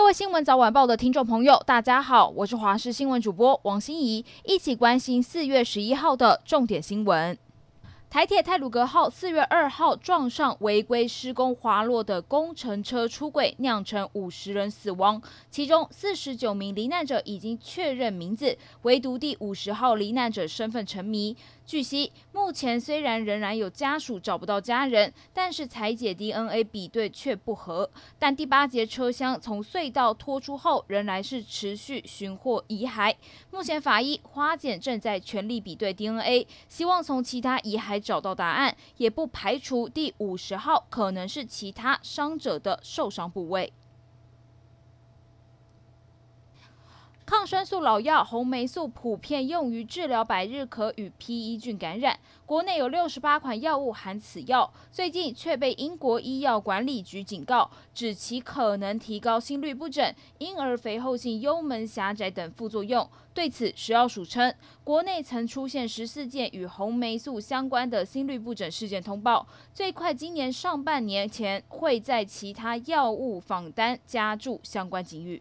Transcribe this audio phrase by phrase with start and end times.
[0.00, 7.36] 各位新闻早晚报的听众朋友，大家好，我是华视新闻主播王心怡，一起关心四月十一号的重点新闻。
[8.10, 21.36] 台铁泰鲁阁号四月二号撞上违规施工滑落的工程车出轨，酿成五十人死亡，其中四十九名罹难者已经确认名字，唯独第五十号罹难者身份成谜。
[21.64, 27.88] 据悉，目前虽然仍然有家属找不到家人，但是采解 DNA 比对却不合。
[28.18, 33.14] 但第八节车厢从隧道拖出后，仍然是持续寻获遗骸。
[33.52, 43.72] 目前法医花检正在全力比对 DNA，希望从其他遗骸找到答案，也不排除第五十号可能是其他伤者的受伤部位。
[47.30, 63.08] 抗生素老药红霉素普遍用于治疗百日咳与披衣菌感染，国内有六十八款药物含此药，最近却被英国医药管理局警告，指其可能提高心律不整、婴儿肥厚性幽门狭窄等副作用。
[63.32, 64.52] 对此，食药署称，
[64.82, 75.40] 国内曾出现十四件与红霉素相关的心律不整事件通报，最快今年上半年前会在其他药物访单加注相关警语。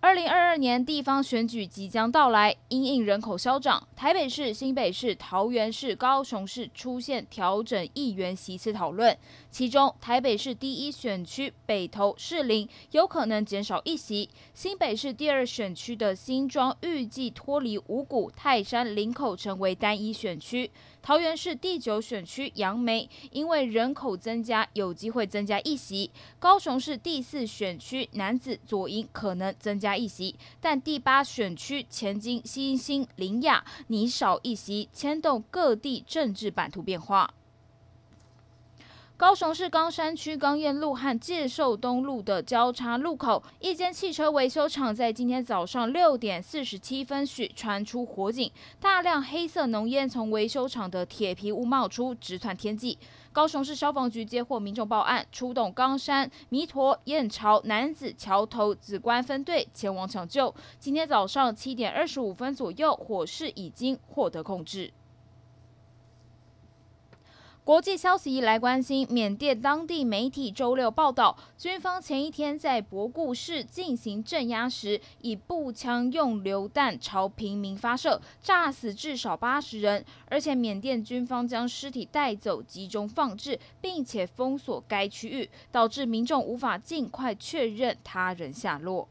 [0.00, 9.16] 二零二二年地方选举即将到来，因应人口消长，台北市、新北市、桃园市、高雄市出现调整议员席次讨论。
[9.50, 20.70] 其中，台北市第一选区北投士林有可能减少一席；新北市第二选区的新庄预计脱离五股、泰山、林口成为单一选区。
[21.00, 29.78] 桃园市第九选区杨梅因为人口增加，有机会增加一席；高雄市第四选区男子左营可能增加。
[29.78, 37.34] 加席，但第八选区前金、新兴、林雅拟少一席，牵动各地政治版图变化。
[39.18, 48.48] 高雄市冈山区冈燕路和介寿东路的交叉路口，一间汽车维修厂在今天早上六点四十七分许传出火警，
[48.78, 52.96] 大量黑色浓烟从维修厂的铁皮屋冒出，直窜天际。
[53.32, 60.54] 高雄市消防局接获民众报案，出动冈山、弥陀、燕巢、楠梓、桥头、梓官分队前往抢救。
[60.78, 64.92] 今天早上七点二十五分左右，火势已经获得控制。
[67.68, 89.06] 国际消息一来关心，缅甸当地媒体周六报道，军方前一天在博固市进行镇压时，以步枪用榴弹朝平民发射，炸死至少八十人，而且缅甸军方将尸体带走集中放置，并且封锁该区域，导致民众无法尽快确认他人下落。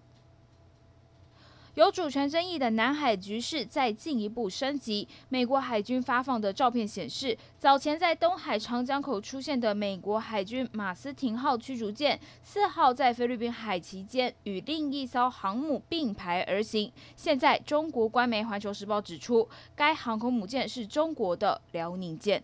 [1.77, 5.07] 有主权争议的南海局势再进一步升级。
[5.29, 16.91] 美国海军发放的照片显示，早前在东海长江口出现的美国海军马斯廷号驱逐舰，四号在菲律宾海期间与另一艘航母并排而行。
[17.15, 22.43] 现在，中国官媒《环球时报》指出，该航空母舰是中国的辽宁舰。